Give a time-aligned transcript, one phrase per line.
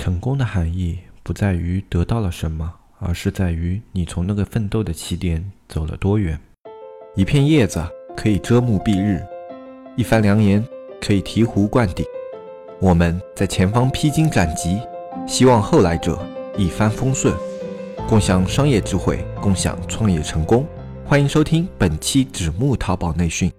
[0.00, 6.40] 成功的含义不在于得到了什么，而是在于你从那个奋斗的起点走了多远。
[7.14, 7.86] 一片叶子
[8.16, 9.22] 可以遮目蔽日，
[9.96, 10.64] 一番良言
[11.02, 12.02] 可以醍醐灌顶。
[12.80, 14.80] 我们在前方披荆斩棘，
[15.26, 16.18] 希望后来者
[16.56, 17.34] 一帆风顺，
[18.08, 20.66] 共享商业智慧，共享创业成功。
[21.04, 23.52] 欢迎收听本期纸木淘宝内训。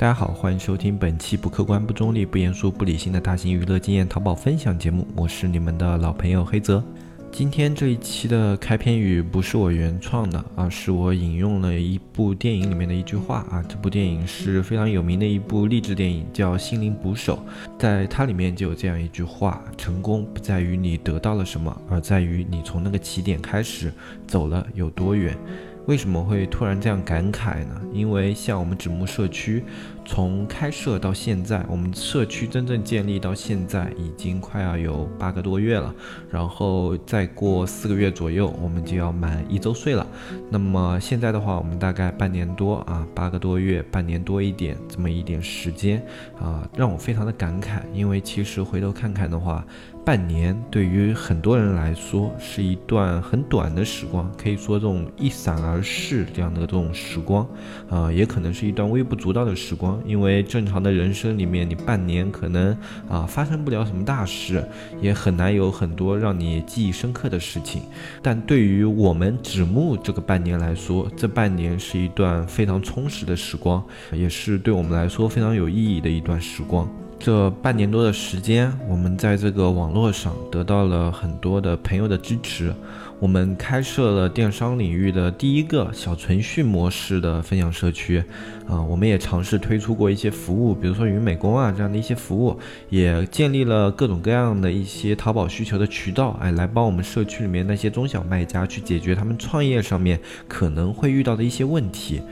[0.00, 5.06] 大家好，欢迎收听本期不客观、不中立、不严肃、不理性的大型娱乐经验淘宝分享节目。
[5.14, 6.82] 我是你们的老朋友黑泽。
[7.30, 13.62] 今天这一期的开篇语不是我原创的，而是我引用了一部电影里面的一句话啊。
[13.68, 17.38] 这部电影是非常有名的一部励志电影，叫《心灵捕手》。
[17.78, 23.92] 在它里面就有这样一句话：成功不在于你得到了什么，而在于你从那个起点开始
[24.26, 25.36] 走了有多远。
[25.86, 27.80] 为什么会突然这样感慨呢？
[27.92, 29.64] 因为像我们纸木社区，
[30.12, 35.94] 从开设到现在，我们社区真正建立到现在已经快要有八个多月了。
[36.28, 40.04] 然后再过四个月左右，我们就要满一周岁了。
[40.50, 46.04] 那么现在的话，我们大概半年多啊，八个多月，半年多一点，这么一点时间
[46.40, 47.78] 啊，让我非常的感慨。
[47.94, 49.64] 因为其实回头看看的话，
[50.04, 57.48] 半年对于很多人来说是一段很短的时光，可以说这种一闪而逝这样的这种时光，
[57.88, 59.99] 啊，也可能是一段微不足道的时光。
[60.04, 62.76] 因为正常的人生里面，你半年可能
[63.08, 64.64] 啊发生不了什么大事，
[65.00, 67.82] 也很难有很多让你记忆深刻的事情。
[68.22, 76.88] 但对于我们纸木这个半年来说，这半年是一段非常充实的时光，也是对我们来说非常有意义的一段时光。
[77.18, 82.72] 这半年多的时间，我们在这个网络上得到了很多的朋友的支持。
[83.20, 88.24] 我们开设了电商领域的第一个小程序模式的分享社区，
[88.66, 102.22] 啊，我们也尝试推出过一些服务，比如说云美工啊这样的一些服务，也建立了各种各样的一些淘宝需求的渠道，哎，来帮我们社区里面那些中小卖家去解决他们创业上面可能会遇到的一些问题。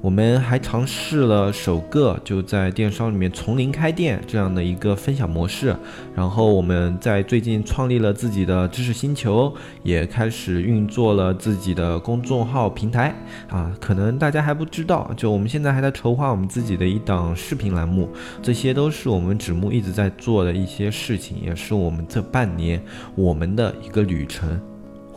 [0.00, 5.74] 我们还尝试了首个就在电商里面从零开店这样的一个分享模式，
[6.14, 13.12] 然后我们在最近创立了自己的知识星球，也开始运作了自己的公众号平台
[13.48, 18.08] 啊，可能大家还不知道，就我们现在还在筹划我们自己的一档视频栏目，
[18.40, 22.80] 这些都是我们纸木一直在做的一些事情，也是我们这半年
[23.16, 24.60] 我们的一个旅程。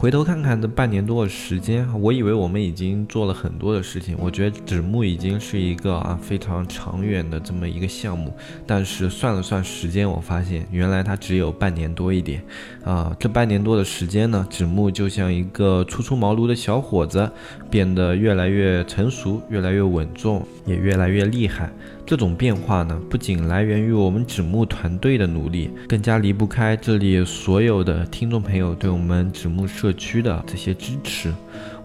[0.01, 4.17] 回头看看这半年多的时间，我以为我们已经做了很多的事情。
[4.19, 8.33] 我觉得纸木已经是一个啊非常长远的这么一个项目，
[8.65, 12.41] 但是算了算时间，我发现原来它只有半年多一点。
[12.83, 17.29] 啊，这半年多的时间呢，纸木就像一个初出茅庐的小伙子，
[17.69, 21.71] 变得越来越成熟，越来越稳重，也越来越厉害。
[22.03, 31.33] 这种变化呢，不仅来源于我们纸木团队的努力，更加离不开这里所有的听众朋友对我们纸木社区的这些支持。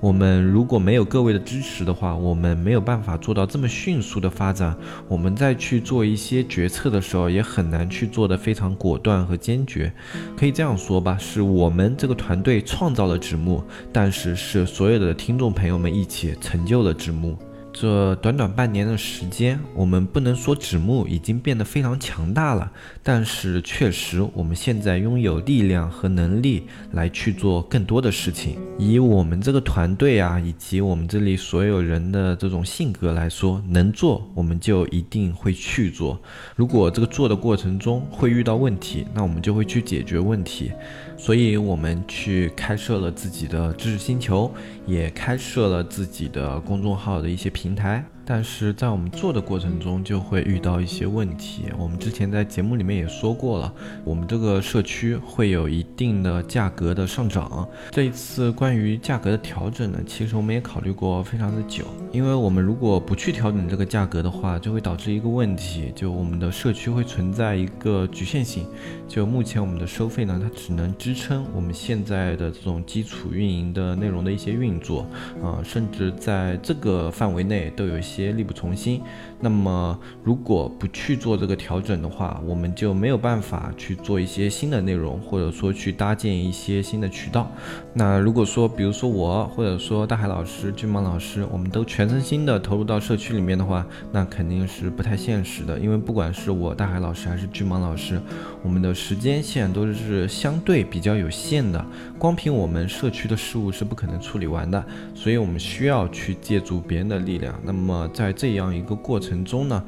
[0.01, 4.77] 我们如果没有各位的支持的话，我们没有办法做到这么迅速的发展。
[5.09, 9.91] 我们在去做一些决策的时候，也很难去做得非常果断和坚决。
[10.37, 17.37] 可以这样说吧，是我们这个团队创造了纸木，但是是所有的听众朋友们一起成就了纸木。
[17.79, 22.73] 这短短半年的时间，我们不能说纸木已经变得非常强大了，
[23.03, 28.57] 但是确实我们现在拥有力量和能力来去做更多的事情。
[28.79, 36.19] 以我们这个团队啊，以及我们这里所有人的这种性格来说，能做我们就一定会去做。
[36.55, 40.73] 如果这个做的过程中会遇到问题，那我们就会去解决问题。
[41.19, 44.53] 所以，我们去开设了自己的知识星球，
[44.87, 48.05] 也开设了自己的公众号的一些平台。
[48.29, 51.67] 但是在我们做的过程中，就会遇到一些问题。
[51.79, 53.73] 我们之前在节目里面也说过了，
[54.03, 57.69] 我们这个社区会有一定的价格的上涨。
[57.93, 61.85] 这一次关于价格的调整呢，其实我们也考虑过非常的久。
[62.11, 68.67] 因为我们如果不去调整这个价格的话，就会导致一个问题，就我们的社区会存在一个局限性。
[69.07, 75.07] 就目前我们的收费呢，它只能支撑我们现在的这种基础运营的内容的一些运作，
[75.41, 78.16] 啊，甚至在这个范围内都有一些。
[78.25, 79.03] 些力不从心，
[79.41, 87.51] 那么如果不去做这个调整的话，我们就没有办法去做一些新的内容，或者说去搭建一些新的渠道。
[87.93, 95.79] 那如果说，比如说我，或者说大海老师、巨蟒老师，我们都全身心的投入到社区里面的话，那肯定是不太现实的。
[95.79, 98.21] 因为不管是我大海老师还是巨蟒老师，
[98.63, 101.85] 我们的时间线都是相对比较有限的，
[102.19, 104.85] 光凭我们社区的事务是不可能处理完的，
[105.15, 107.55] 所以我们需要去借助别人的力量。
[107.65, 109.85] 那么在这样一个过程中呢，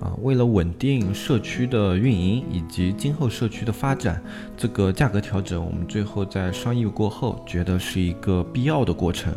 [0.00, 4.22] 啊，为了稳定社区的运营以及今后社区的发展，
[4.56, 9.32] 这个价格调整，我们最后在商议过后，觉得是一个必要的过程。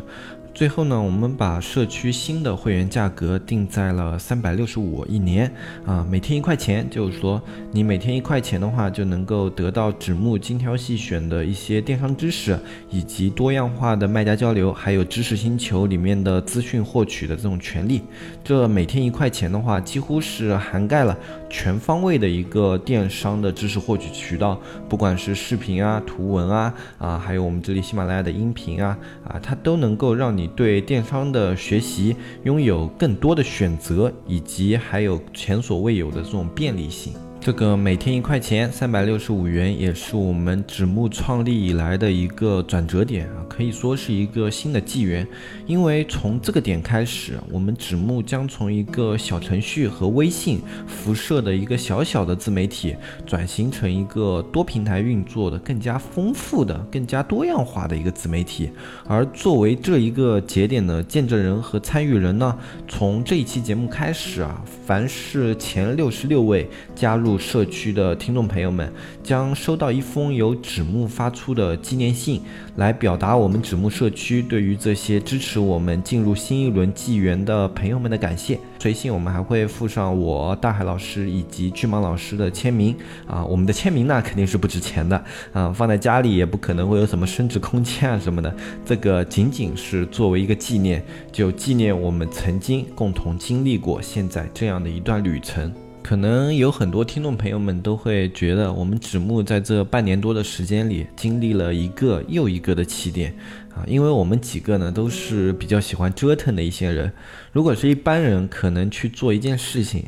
[0.56, 5.54] 最后呢，我们把社区新的会员价格定在了三百六十五一年
[5.86, 7.42] 啊，每天一块钱，就是说
[7.74, 12.58] 你每天一块钱的话，就能够得到纸木精挑细选的一些电商知识，
[12.90, 18.02] 以及多样化的卖家交流，还有知识星球里面的资讯获取的这种权利。
[18.42, 21.18] 这每天一块钱的话，几乎是涵盖了
[21.58, 24.60] 全方位的一个电商的知识获取渠道，
[24.90, 30.50] 不管是视频啊、图文啊啊，还有我们这里喜马拉雅的音频啊啊，它都能够让你。
[30.56, 37.14] 对电商的学习拥有更多的选择，以及还有前所未有的这种便利性。
[37.46, 45.28] 这个每天一块钱，三百六十五元，也是我们纸木创立以来的一个转折点啊，可以说是一个新的纪元。
[45.68, 52.96] 因为从这个点开始，我们纸木将从一个小程序和微信辐射的一个小小的自媒体，
[53.28, 58.72] 转型成一个多平台运作的、更加丰富的、更加多样化的一个自媒体。
[59.08, 62.58] 而作为这一个节点的见证人和参与人呢，
[62.88, 67.35] 从这一期节目开始啊，凡是前六十六位加入。
[67.38, 68.92] 社区的听众朋友们
[69.24, 72.42] 将收到一封由纸木发出的纪念信，
[72.76, 78.60] 来表达我们纸木社区对于这些支持我们进入新一轮纪元的朋友们的感谢。
[78.80, 82.96] 随信我们还会附上我大海老师以及巨蟒老师的签名
[83.26, 85.24] 啊，我们的签名呢肯定是不值钱的
[85.54, 88.56] 啊，放在家里也不可能会有什么升值空间啊什么的，
[88.86, 95.74] 这个仅仅是作为一个纪念，就纪念我们曾经共同经历过现在这样的一段旅程。
[96.06, 103.36] 可能有很多听众朋友们都会觉得，我们纸木在这半年多的时间里，经历了一个又一个的起点
[103.74, 107.12] 啊，因为我们几个呢都是比较喜欢折腾的一些人，
[107.52, 110.06] 如果是一般人，可能去做一件事情。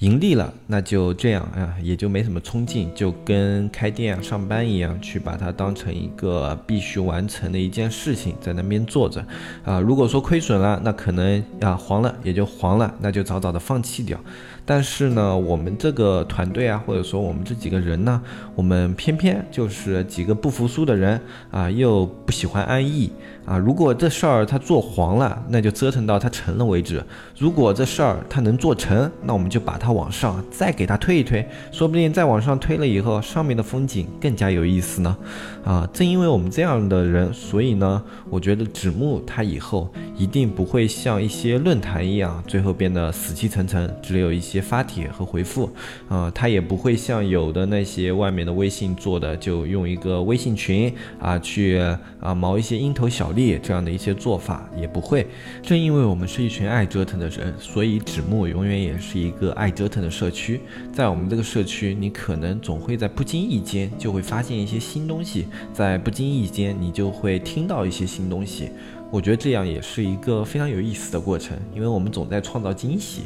[0.00, 9.26] 盈利了，那就这样啊，也就没什么冲劲，就跟开店啊、上班一样，去把它当成一个必须完成的一件事情，在那边做着。
[9.64, 14.20] 啊，如果说亏损了，那可能啊黄了，也就黄了，那就早早的放弃掉。
[14.70, 18.20] 但是呢，我们这个团队啊，或者说我们这几个人呢，
[18.54, 21.18] 我们偏偏就是几个不服输的人
[21.50, 23.10] 啊，又不喜欢安逸。
[23.46, 27.00] 啊，如果这事儿他做黄了，那就折腾到他成了为止；
[27.38, 35.16] 如果这事儿他能做成，那我们就把它往上再给他推一推，说不定再往上推了以后，上面的风景更加有意思呢。
[35.64, 45.70] 啊，正因为我们这样的人，所以呢，我觉得纸木他以后一定不会像一些论坛一样，最后变得死气沉沉，只有一些发帖和回复。
[46.08, 51.78] 啊，它也不会像有的那些外面的微信做的，就用一个微信群啊去
[52.20, 53.58] 啊毛一些蝇头小利。
[53.62, 55.26] 这样的一些做法也不会。
[55.62, 60.60] 正因为我们是一群爱折腾的人，所以纸木永远也是一个爱折腾的社区。
[60.92, 68.70] 在我们这个社区，你可能总会在不经意间就会发现一些新东西，在不经意间你就会听到一些新东西。
[69.10, 73.22] 我觉得这样也是一个非常有意思的过程，因为我们总在创造惊喜。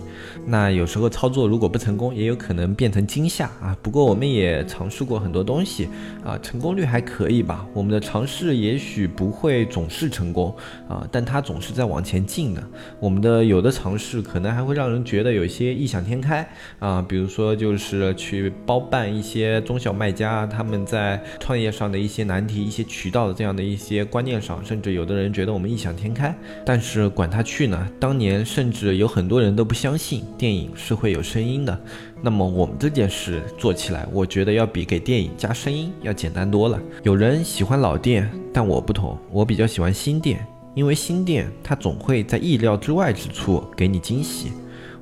[0.46, 3.76] 那有时候操作如果不成功，也有可能变成惊吓啊。
[3.82, 5.88] 不过我们也尝试过很多东西
[6.24, 7.66] 啊，成功率还可以吧。
[7.74, 10.54] 我们的尝试也许不会总是成功
[10.88, 12.62] 啊，但它总是在往前进的。
[13.00, 16.48] 我们的有的尝试可能还会让人觉得有些异想天开
[16.78, 25.71] 啊，比如说就是去包办一些中小卖家他们在创业上的一些难题、一些渠道的这样的一些观念上，甚至有的人觉得我们。
[25.72, 26.36] 异想天开，
[26.66, 27.88] 但是管他去呢。
[27.98, 31.80] 当年甚至有很多人都不相信电影是会有声音的。
[32.20, 36.78] 那么我们这件事做起来，我觉得要比给电影加声音要简单多了。
[37.02, 44.52] 有人喜欢老店，但我不同，我比较喜欢新店，因为新店它总会在意料之外之处给你惊喜。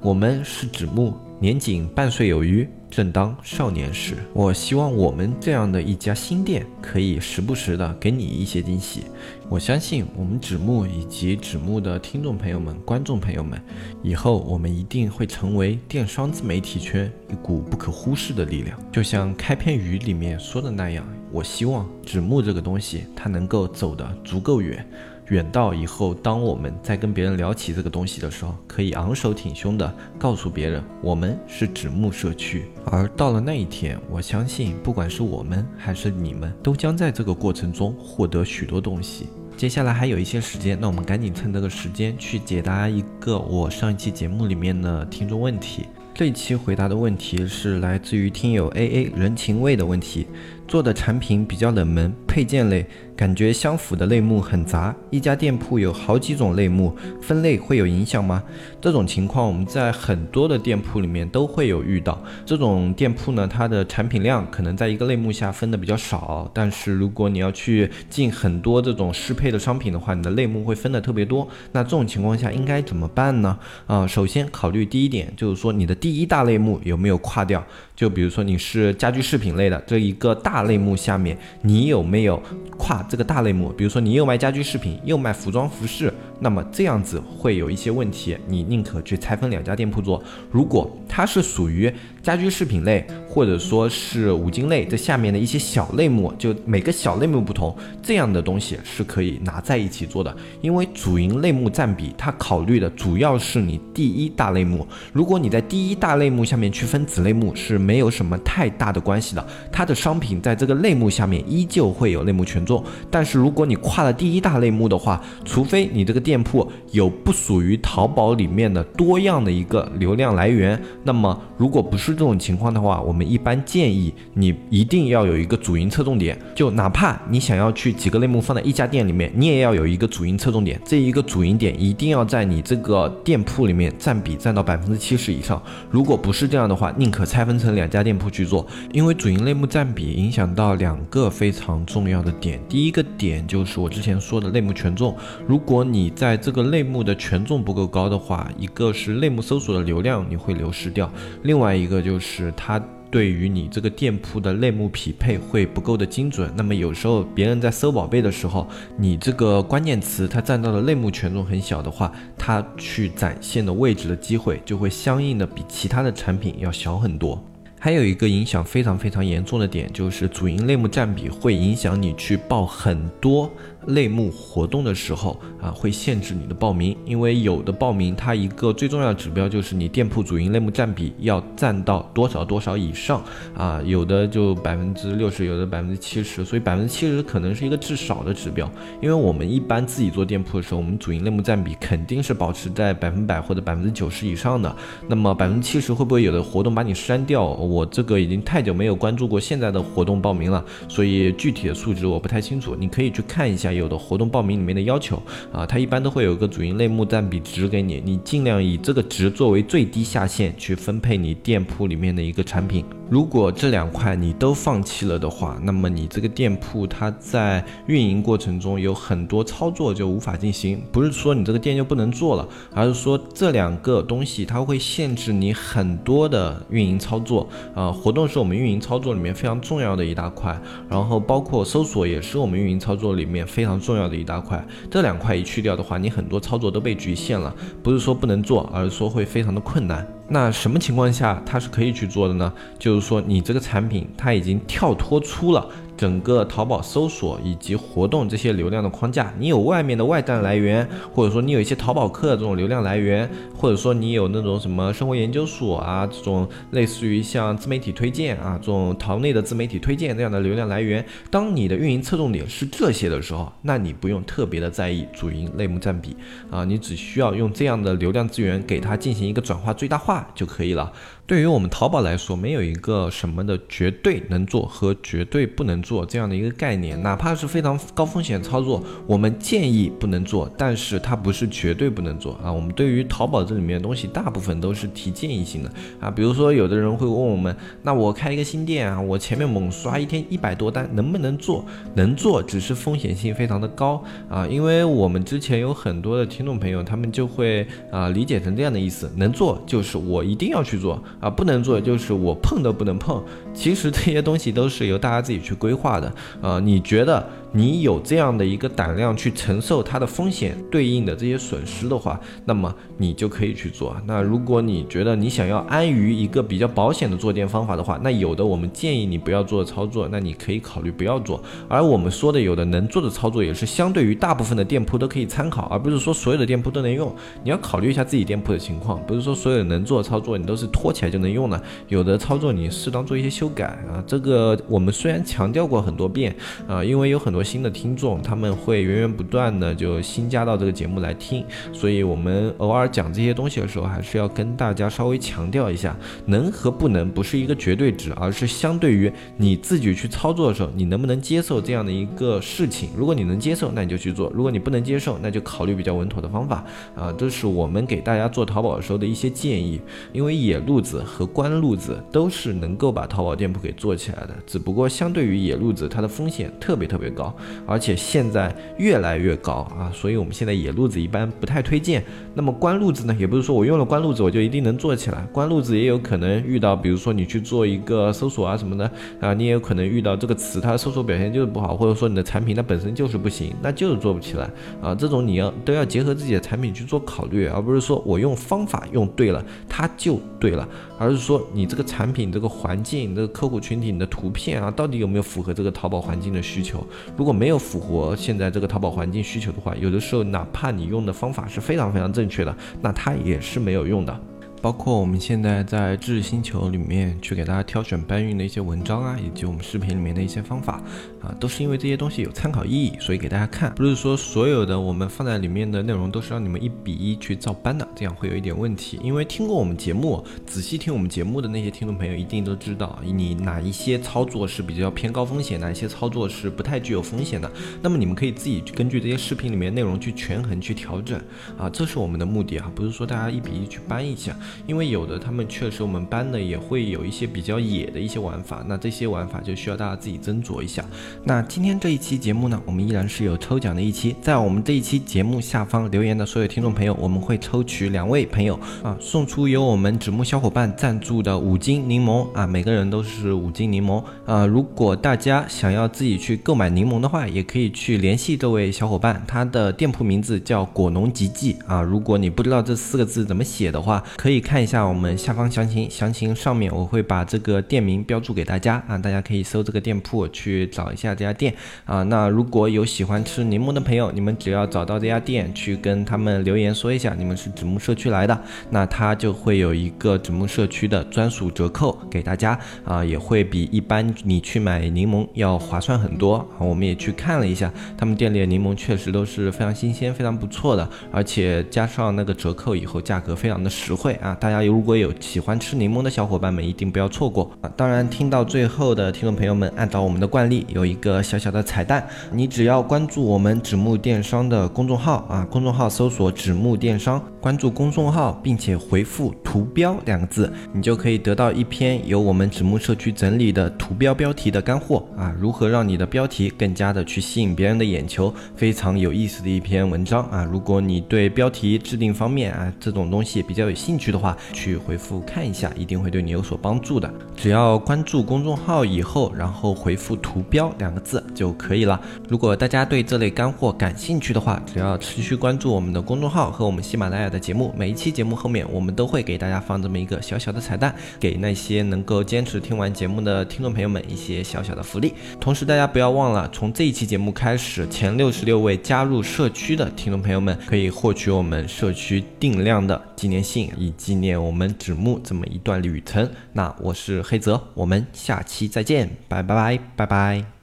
[0.01, 2.69] 我们是指木，年仅半岁有余。
[2.91, 9.05] 正当少年时，我希望我们这样的一家新店可以时不时的给你一些惊喜。
[9.49, 13.59] 我相信我们纸木以及纸木的听众朋友们、观众朋友们，
[14.03, 18.77] 以后我们一定会成为电商自媒体圈一股不可忽视的力量。
[18.93, 24.85] 就像开篇语里面说的那样，我希望纸木这个东西它能够走得足够远。
[25.31, 32.65] 远到以后，当我们在跟别人聊起这个东西的时候，可以昂首挺胸的告诉别人，我们是纸木社区。
[32.87, 39.29] 而到了那一天，我相信，不管是我们还是你们，都将在这个过程中获得许多东西。
[39.57, 45.87] 接下来还有一些时间，那我们赶紧趁这个时间去解答一个我上一期节目里面的听众问题。
[46.13, 50.27] 这一期回答的问题是来自于听友 A A 人情味的问题。
[50.71, 52.87] 做的产品比较冷门，配件类。
[53.17, 58.43] 感觉相符的类目很杂，一家店铺有好几种类目，分类会有影响吗？
[58.81, 62.19] 这种情况我们在很多的店铺里面都会有遇到。
[62.47, 71.47] 这种店铺呢，它的产品量可能在一个类目下分的比较少，但是如果你要去进很多这种适配的商品的话，你的类目会分的特别多。
[71.73, 73.59] 那这种情况下应该怎么办呢？
[73.87, 77.63] 啊，首先考虑第一点就是说你的第一大类目有没有跨掉？
[77.95, 82.39] 就比如说你是家居饰品类的这一个大大类目下面，你有没有
[82.77, 83.03] 跨？
[83.09, 90.23] 这个大类目，比如说你又卖家居饰品，又卖服装服饰，那么这样子会有一些问题，你宁可去拆分两家店铺做。
[90.51, 91.91] 如果它是属于
[92.23, 100.35] 家居饰品类，或者说是五金类这下面的一些小类目，就每个小类目不同，这样的东西是可以拿在一起做的。
[100.61, 104.87] 因为主营类目占比，它考虑的主要是你第一大类目。
[105.13, 109.47] 如果你在第一大类目下面去分子类目，是没有什么太大的关系的。
[109.73, 112.85] 它的商品在这个类目下面依旧会有类目权重。
[113.11, 135.63] 但是如果你跨了第一大类目的话，除非你这个店铺有不属于淘宝里面的多样的一个流量来源，那么如果不是这种情况的话，我们一般建议你一定要有一个主营侧重点，就哪怕你想要去几个类目放在一家店里面，你也要有一个主营侧重点，这一个主营点一定要在你这个店铺里面占比占到百分之七十以上。
[135.91, 143.05] 如果不是这样的话，宁可拆分成两家店铺去做，因为主营类目占比影响到两个非常重要的点，第一个。
[143.19, 145.15] 点就是我之前说的类目权重，
[145.47, 151.11] 如果你在这个类目的权重不够高的话，一个是类目搜索的流量你会流失掉，
[151.43, 152.81] 另外一个就是它
[153.11, 156.53] 对于你这个店铺的类目匹配会不够的精准。
[156.57, 167.43] 那么有时候别人在搜宝贝的时候，你这个关键词它占到的类目权重很小的话，它去展现的位置的机会就会相应的比其他的产品要小很多。
[167.83, 173.51] 还有一个影响非常非常严重的点，就是主营类目占比会影响你去报很多。
[173.87, 183.23] 类目活动的时候啊，会限制你的报名，因为有的报名它一个最重要的指标就是你店铺主营类目占比要占到多少多少以上
[183.57, 188.71] 啊，有的就百分之六十，有的百分之七十，所以百分之七十可能是一个至少的指标。
[189.01, 194.77] 因为我们一般自己做店铺的时候，我们主营类目占比肯定是保持在百分百或者百分之九十以上的。
[195.09, 197.45] 那么百分之七十会不会有的活动把你删掉？
[197.45, 203.70] 我这个已经太久没有关注过现在的活动报名了，所以具体的数值我不太清楚，你可以去看一下。
[203.73, 205.21] 有的活动报名里面的要求
[205.53, 212.85] 啊，它一般都会有一个主营类目占比值给你，你尽量以这个值作为最低下限去分配你店铺里面的一个产品。
[213.09, 220.81] 如果这两块你都放弃了的话，那么你这个店铺它在运营过程中有很多操作就无法进行。
[220.93, 227.49] 不是说你这个店就不能做了，而是说这两个东西它会限制你很多的运营操作。
[227.75, 230.57] 啊，活动是我们运营操作里面非常重要的一大块，
[230.89, 234.67] 然后包括搜索也是我们运营操作里面非非常重要的一大块。
[234.91, 237.55] 这两块一去掉的话，你很多操作都被局限了。
[237.83, 240.07] 不是说不能做，而是说会非常的困难。
[240.29, 242.51] 那什么情况下它是可以去做的呢？
[242.79, 245.69] 就是说你这个产品它已经跳脱出了。
[246.01, 266.17] 整个淘宝搜索以及活动这些流量的框架，你有外面的外站来源，或者说你有一些淘宝客这种流量来源，或者说你有那种什么生活研究所啊这种类似于像自媒体推荐啊这种淘内的自媒体推荐这样的流量来源，当你的运营侧重点是这些的时候，那你不用特别的在意主营类目占比
[266.51, 270.91] 啊，你只需要用这样的流量资源给它进行一个转化最大化就可以了。
[271.31, 282.51] 对于我们淘宝来说，没有一个什么的绝对能做和绝对不能做这样的一个概念，哪怕是非常高风险操作，我们建议不能做，但是它不是绝对不能做啊。
[282.53, 286.11] 我们对于淘宝这里面的东西，大部分都是提建议性的啊。
[286.11, 291.65] 比如说，有的人会问我们，那我开一个新店啊，我前面猛刷一天一百多单，能不能做？
[291.95, 294.45] 能做，只是风险性非常的高啊。
[294.49, 301.01] 因为我们之前有很多的听众朋友，他们就会啊理解成这样的意思，能做就是我一定要去做。
[301.21, 303.23] 啊，不能做就是我碰都不能碰。
[303.53, 306.13] 其实这些东西都是由大家自己去规划的。
[306.41, 307.25] 呃，你觉得？
[307.53, 313.97] 你有这样的一个胆量去承受它的风险对应的这些损失的话，那么你就可以去做。
[314.07, 321.43] 那如果你觉得你想要安于一个比较保险的做店方法的话，那有的我们建议你不要做的操作，那你可以考虑不要做。
[321.69, 327.13] 而我们说的有的能做的操作，也是相对于大部分的店铺都可以参考，而不是说所有的店铺都能用。
[327.43, 331.61] 你要考虑一下自己店铺的情况，不是说所有能做的操作你都是拖起来就能用的。
[331.89, 333.99] 有的操作你适当做一些修改啊。
[334.07, 336.33] 这个我们虽然强调过很多遍
[336.69, 337.40] 啊，因为有很多。
[337.43, 352.91] 新的听众，他们会源源不断的就新加到这个节目来听，所以我们偶尔讲这些东西的时候，还是要跟大家稍微强调一下，能和不能不是一个绝对值，而是相对于你自己去操作的时候，你能不能接受这样的一个事情。
[352.97, 356.65] 如果你能接受，那你就去做；如果你不能接受，那就考虑比较稳妥的方法。
[356.95, 359.81] 啊，这是我们给大家做淘宝的时候的一些建议。
[360.13, 367.30] 因为野路子和关路子都是能够把淘宝店铺给做起来的，只不过相对于野路子，它的风险特别特别高，
[367.67, 372.05] 而且现在越来越高啊，所以我们现在野路子一般不太推荐。
[372.35, 384.49] 那么关路子呢，也不是说我用了关路子我就一定能做起来，关路子也有可能遇到，比如说你去做一个搜索啊什么的啊，你也有可能遇到这个词它的搜索表现就是不好，或者说你的产品它本身就是不行，那就是做不起来
[384.81, 384.95] 啊。
[384.95, 390.69] 这种你要都要结合自己的产品去做考虑，而不是说我用方法用对了，它就对了。
[390.99, 396.87] 而是说你这个产品、这个环境、这个客户群体、你的图片啊，到底有没有符合这个淘宝环境的需求？
[397.21, 404.21] 如果没有符合现在这个淘宝环境需求的话，有的时候哪怕你用的方法是非常非常正确的，那它也是没有用的。
[404.63, 410.83] 包括我们现在在知识星球里面去给大家挑选搬运的一些文章啊，以及我们视频里面的一些方法
[411.23, 413.75] 啊，都是因为这些东西有参考意义，所以给大家看。
[413.75, 418.99] 不是说所有的我们放在里面的内容都是让你们一比一去照搬的，这样会有一点问题。
[419.03, 427.51] 因为听过我们节目、仔细听我们节目的那些听众朋友一定都知道，你哪一些操作是比较偏高风险，哪一些操作是不太具有风险的。
[427.83, 431.21] 那么你们可以自己去根据这些视频里面内容去权衡去调整
[431.59, 434.35] 啊，这是我们的目的啊，不是说大家一比一去搬一下。
[434.67, 440.85] 因为有的他们确实我们搬的也会有一些比较野的一些玩法，那这些玩法就需要大家自己斟酌一下。
[441.23, 454.45] 那今天这一期节目呢，我们依然是有抽奖的一期，在我们这一期节目下方留言的所有听众朋友，我们会抽取两位朋友啊，送出由我们纸木小伙伴赞助的五斤柠檬啊，每个人都是五斤柠檬啊。
[454.45, 461.81] 如果大家想要自己去购买柠檬的话，也可以去联系这位小伙伴，他的店铺名字叫果农吉记啊。
[461.81, 464.41] 如果你不知道这四个字怎么写的话，可以。
[464.51, 471.55] 看一下我们下方详情，详情上面我会把这个店名标注给大家啊，大家可以搜这个店铺去找一下这家店
[471.85, 472.03] 啊。
[472.05, 478.41] 那如果有喜欢吃柠檬的朋友，你们只要找到这家店去跟他们留言说一下你们是纸木社区来的，
[478.71, 486.47] 那他就会有一个纸木社区的专属折扣给大家啊，也会比一般你去买柠檬要划算很多。
[486.59, 494.37] 我们也去看了一下，他们店里的柠檬确实都是非常新鲜、非常不错的，而且加上那个折扣以后，价格非常的实惠啊。
[494.41, 497.71] 大家如果有喜欢吃柠檬的小伙伴们，一定不要错过啊！
[497.77, 515.35] 当然，听到最后的听众朋友们，按照我们的惯例，有一个小小的彩蛋，你只要关注我们纸木电商的公众号啊，公众号搜索“纸木电商”，关注公众号，并且回复“图标”两个字，你就可以得到一篇由我们纸木社区整理的图标标题的干货啊！
[515.39, 518.33] 如何让你的标题更加的去吸引别人的眼球？
[518.55, 520.45] 非常有意思的一篇文章啊！
[520.45, 527.11] 如果你对标题制定方面啊这种东西比较有兴趣的话，去回复看一下，一定会对你有所帮助的。
[527.35, 531.99] 只要关注公众号以后，然后回复“图标”两个字就可以了。
[532.29, 545.15] 如果大家对这类干货感兴趣的话，只要持续关注我们的公众号和我们喜马拉雅的节目，每一期节目后面我们都会给大家放这么一个小小的彩蛋，给那些能够坚持听完节目的听众朋友们一些小小的福利。
[545.41, 554.43] 同时，大家不要忘了，从这一期节目开始，前六十六位加入社区的听众朋友们可以获取我们社区定量的纪念信，以纪念。
[554.43, 560.45] 我们指木这么一段旅程，那我是黑泽，我们下期再见，拜拜拜拜拜。